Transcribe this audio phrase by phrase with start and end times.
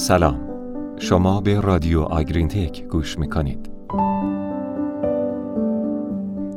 [0.00, 0.40] سلام.
[0.98, 3.70] شما به رادیو آگرین تک گوش می‌کنید.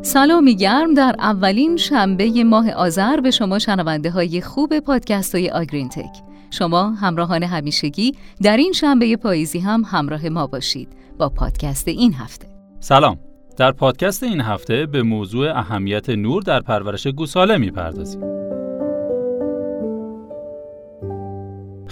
[0.01, 5.89] سلامی گرم در اولین شنبه ماه آذر به شما شنونده های خوب پادکست های آگرین
[5.89, 6.21] تک
[6.51, 8.11] شما همراهان همیشگی
[8.43, 10.87] در این شنبه پاییزی هم همراه ما باشید
[11.17, 12.47] با پادکست این هفته.
[12.79, 13.19] سلام.
[13.57, 18.32] در پادکست این هفته به موضوع اهمیت نور در پرورش گوساله می‌پردازیم.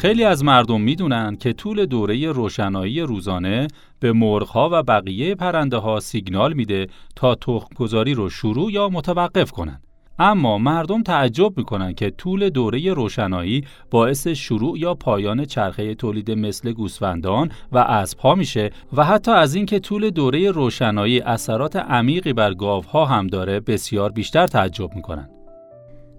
[0.02, 3.68] خیلی از مردم می‌دونن که طول دوره روشنایی روزانه
[4.00, 9.52] به مرغها و بقیه پرنده ها سیگنال میده تا تخم گذاری رو شروع یا متوقف
[9.52, 9.82] کنن.
[10.20, 16.72] اما مردم تعجب می‌کنن که طول دوره روشنایی باعث شروع یا پایان چرخه تولید مثل
[16.72, 23.06] گوسفندان و اسبها میشه و حتی از اینکه طول دوره روشنایی اثرات عمیقی بر گاوها
[23.06, 25.30] هم داره بسیار بیشتر تعجب می‌کنن.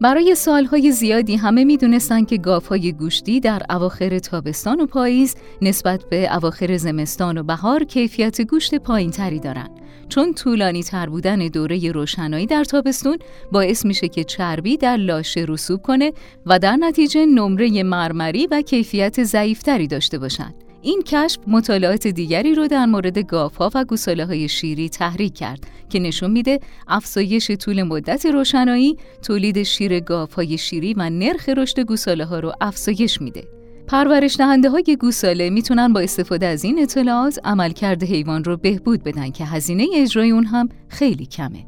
[0.01, 6.37] برای سالهای زیادی همه می‌دونستند که گاوهای گوشتی در اواخر تابستان و پاییز نسبت به
[6.37, 9.71] اواخر زمستان و بهار کیفیت گوشت پایینتری دارند.
[10.09, 13.19] چون طولانی تر بودن دوره روشنایی در تابستون
[13.53, 16.13] باعث میشه که چربی در لاشه رسوب کنه
[16.47, 20.62] و در نتیجه نمره مرمری و کیفیت ضعیفتری داشته باشند.
[20.83, 25.99] این کشف مطالعات دیگری رو در مورد گاوها و گوساله های شیری تحریک کرد که
[25.99, 32.39] نشون میده افزایش طول مدت روشنایی تولید شیر گاوهای شیری و نرخ رشد گوساله ها
[32.41, 33.49] رو افزایش میده.
[33.87, 39.31] پرورش دهنده های گوساله می‌تونن با استفاده از این اطلاعات عملکرد حیوان رو بهبود بدن
[39.31, 41.67] که هزینه اجرای اون هم خیلی کمه.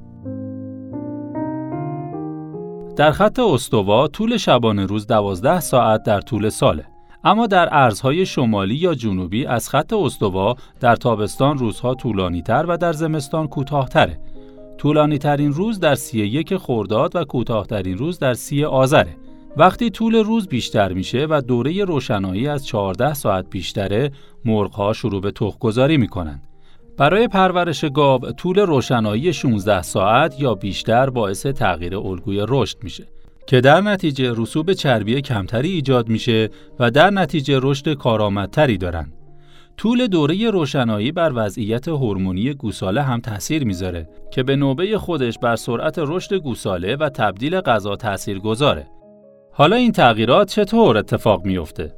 [2.96, 6.93] در خط استوا طول شبانه روز 12 ساعت در طول ساله.
[7.24, 12.76] اما در ارزهای شمالی یا جنوبی از خط استوا در تابستان روزها طولانی تر و
[12.76, 14.20] در زمستان کوتاهتره.
[14.78, 19.16] طولانی ترین روز در سی یک خورداد و کوتاهترین روز در سی آذره.
[19.56, 24.10] وقتی طول روز بیشتر میشه و دوره روشنایی از 14 ساعت بیشتره،
[24.44, 26.42] مرغها شروع به تخم‌گذاری می‌کنن.
[26.96, 33.13] برای پرورش گاو طول روشنایی 16 ساعت یا بیشتر باعث تغییر الگوی رشد میشه.
[33.46, 39.12] که در نتیجه رسوب چربی کمتری ایجاد میشه و در نتیجه رشد کارآمدتری دارن.
[39.76, 45.56] طول دوره روشنایی بر وضعیت هورمونی گوساله هم تاثیر می‌ذاره که به نوبه خودش بر
[45.56, 48.86] سرعت رشد گوساله و تبدیل غذا تاثیر گذاره.
[49.52, 51.94] حالا این تغییرات چطور اتفاق میافته؟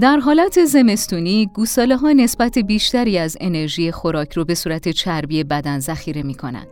[0.00, 5.78] در حالت زمستونی گوساله ها نسبت بیشتری از انرژی خوراک رو به صورت چربی بدن
[5.78, 6.68] ذخیره می کنند.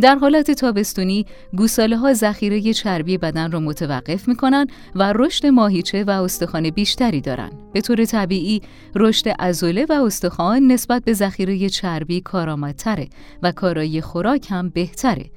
[0.00, 6.04] در حالت تابستونی گوساله ها ذخیره چربی بدن را متوقف می کنند و رشد ماهیچه
[6.04, 7.52] و استخوان بیشتری دارند.
[7.72, 8.62] به طور طبیعی
[8.94, 13.08] رشد عضله و استخوان نسبت به ذخیره چربی کارآمدتره
[13.42, 15.30] و کارایی خوراک هم بهتره.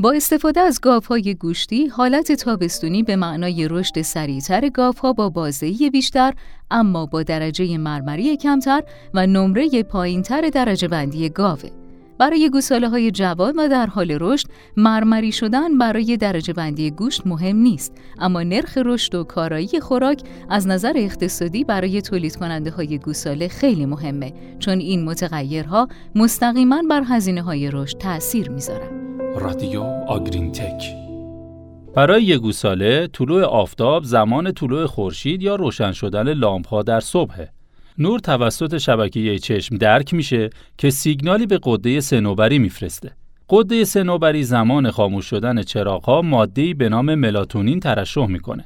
[0.00, 6.34] با استفاده از گاوهای گوشتی حالت تابستونی به معنای رشد سریعتر گاوها با بازدهی بیشتر
[6.70, 8.82] اما با درجه مرمری کمتر
[9.14, 11.87] و نمره پایینتر درجه بندی گاوه.
[12.18, 14.46] برای گوساله های جوان و در حال رشد
[14.76, 17.92] مرمری شدن برای درجه بندی گوشت مهم نیست.
[18.18, 23.86] اما نرخ رشد و کارایی خوراک از نظر اقتصادی برای تولید کننده های گوساله خیلی
[23.86, 29.08] مهمه چون این متغیرها مستقیما بر هزینه های رشد تأثیر می‌ذارن.
[29.36, 31.08] رادیو آگرین تک
[31.94, 37.57] برای گوساله طلوع آفتاب زمان طلوع خورشید یا روشن شدن لامپ ها در صبحه.
[37.98, 43.12] نور توسط شبکه چشم درک میشه که سیگنالی به قده سنوبری میفرسته.
[43.50, 48.64] قده سنوبری زمان خاموش شدن چراغها ماده‌ای به نام ملاتونین ترشح می‌کنه.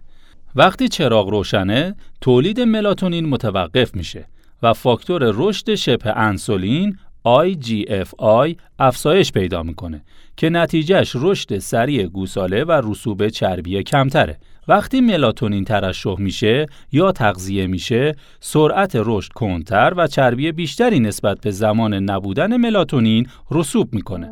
[0.54, 4.26] وقتی چراغ روشنه، تولید ملاتونین متوقف میشه
[4.62, 10.04] و فاکتور رشد شبه انسولین IGFI افزایش پیدا می‌کنه
[10.36, 14.38] که نتیجهش رشد سریع گوساله و رسوب چربی کمتره.
[14.68, 21.50] وقتی ملاتونین ترشح میشه یا تغذیه میشه سرعت رشد کنتر و چربی بیشتری نسبت به
[21.50, 24.30] زمان نبودن ملاتونین رسوب می‌کنه.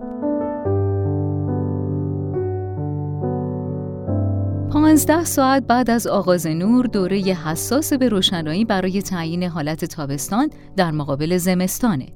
[4.72, 10.90] 15 ساعت بعد از آغاز نور دوره حساس به روشنایی برای تعیین حالت تابستان در
[10.90, 12.06] مقابل زمستانه.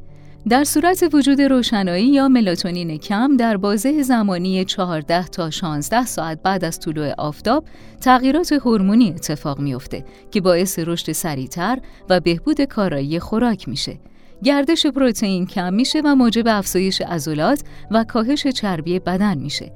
[0.48, 6.64] در صورت وجود روشنایی یا ملاتونین کم در بازه زمانی 14 تا 16 ساعت بعد
[6.64, 7.64] از طلوع آفتاب
[8.00, 14.00] تغییرات هورمونی اتفاق میافته که باعث رشد سریعتر و بهبود کارایی خوراک میشه.
[14.42, 19.72] گردش پروتئین کم میشه و موجب افزایش عضلات و کاهش چربی بدن میشه.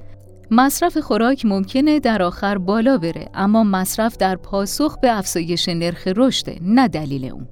[0.51, 6.45] مصرف خوراک ممکنه در آخر بالا بره اما مصرف در پاسخ به افزایش نرخ رشد
[6.61, 7.47] نه دلیل اون.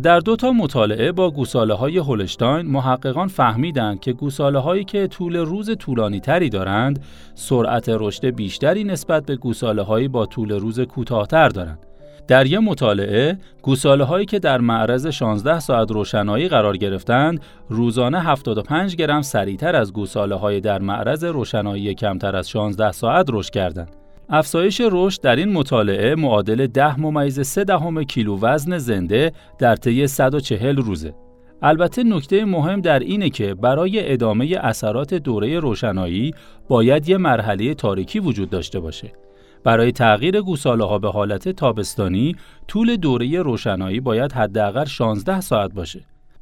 [0.00, 5.36] در دو تا مطالعه با گوساله های هولشتاین محققان فهمیدند که گوساله هایی که طول
[5.36, 7.04] روز طولانی تری دارند
[7.34, 11.78] سرعت رشد بیشتری نسبت به گوساله هایی با طول روز کوتاهتر دارند.
[12.28, 18.96] در یک مطالعه گوساله هایی که در معرض 16 ساعت روشنایی قرار گرفتند روزانه 75
[18.96, 24.01] گرم سریعتر از گوساله های در معرض روشنایی کمتر از 16 ساعت رشد کردند.
[24.34, 30.06] افزایش رشد در این مطالعه معادل 10 ممیز 3 دهم کیلو وزن زنده در طی
[30.06, 31.14] 140 روزه.
[31.62, 36.34] البته نکته مهم در اینه که برای ادامه اثرات دوره روشنایی
[36.68, 39.12] باید یه مرحله تاریکی وجود داشته باشه.
[39.64, 42.36] برای تغییر گوساله ها به حالت تابستانی
[42.68, 46.00] طول دوره روشنایی باید حداقل 16 ساعت باشه.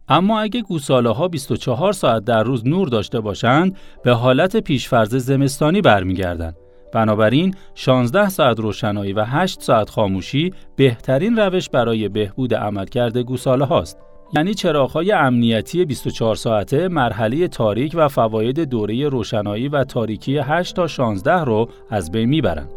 [0.09, 5.81] اما اگه گوساله ها 24 ساعت در روز نور داشته باشند به حالت پیشفرز زمستانی
[5.81, 6.57] برمیگردند.
[6.93, 13.99] بنابراین 16 ساعت روشنایی و 8 ساعت خاموشی بهترین روش برای بهبود عملکرد گوساله هاست.
[14.37, 20.87] یعنی چراغ‌های امنیتی 24 ساعته مرحله تاریک و فواید دوره روشنایی و تاریکی 8 تا
[20.87, 22.71] 16 رو از بین می‌برند.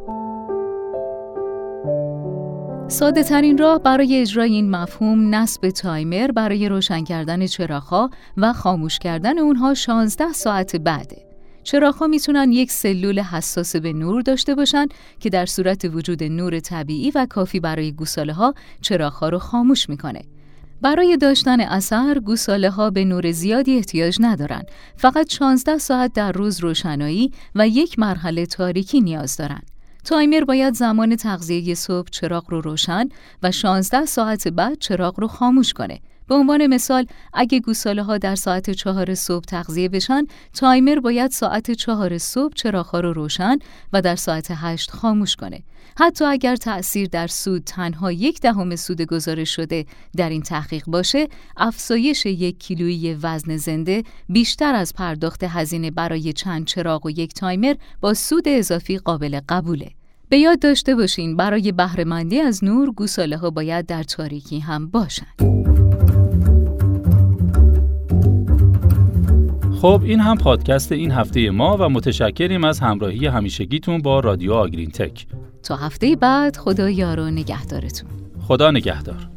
[2.87, 8.99] ساده ترین راه برای اجرای این مفهوم نصب تایمر برای روشن کردن چراغها و خاموش
[8.99, 11.32] کردن اونها 16 ساعت بعده.
[11.63, 14.85] چراغها می‌تونن یک سلول حساس به نور داشته باشن
[15.19, 20.21] که در صورت وجود نور طبیعی و کافی برای گوساله ها چراغها رو خاموش می‌کنه.
[20.81, 24.63] برای داشتن اثر گوساله ها به نور زیادی احتیاج ندارن.
[24.97, 29.71] فقط 16 ساعت در روز روشنایی و یک مرحله تاریکی نیاز دارند.
[30.03, 33.09] تایمر باید زمان تغذیه صبح چراغ رو روشن
[33.43, 35.99] و 16 ساعت بعد چراغ رو خاموش کنه.
[36.27, 40.23] به عنوان مثال اگه گوساله ها در ساعت چهار صبح تغذیه بشن
[40.53, 43.57] تایمر باید ساعت چهار صبح چراغ رو روشن
[43.93, 45.63] و در ساعت هشت خاموش کنه
[45.97, 49.85] حتی اگر تأثیر در سود تنها یک دهم سود گزارش شده
[50.17, 51.27] در این تحقیق باشه
[51.57, 57.75] افزایش یک کیلویی وزن زنده بیشتر از پرداخت هزینه برای چند چراغ و یک تایمر
[58.01, 59.91] با سود اضافی قابل قبوله
[60.29, 65.82] به یاد داشته باشین برای بهرهمندی از نور گوساله ها باید در تاریکی هم باشند.
[69.83, 74.91] خب این هم پادکست این هفته ما و متشکریم از همراهی همیشگیتون با رادیو آگرین
[74.91, 75.27] تک
[75.63, 78.09] تا هفته بعد خدا یارو نگهدارتون.
[78.47, 79.29] خدا نگهدار.